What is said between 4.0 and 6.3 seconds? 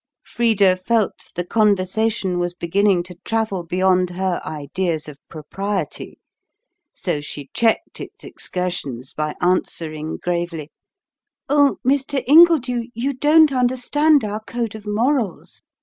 her ideas of propriety,